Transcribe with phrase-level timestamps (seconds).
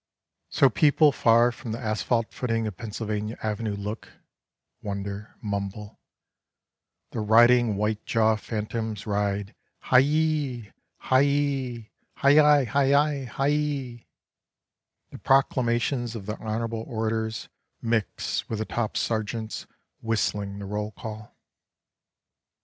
[0.49, 3.37] 24 And So To day (So people far from the asphalt footing of Pennsyl vania
[3.43, 4.07] Avenue look,
[4.81, 5.99] wonder, mumble—
[7.11, 13.49] the riding white jaw phantoms ride hi eeee, hi eeee, hi yi, hi yi, hi
[13.51, 14.05] eeee—
[15.11, 17.47] the proclamations of the honorable orators
[17.79, 19.67] mix with the top sergeants
[20.01, 21.37] whistling the roll call.)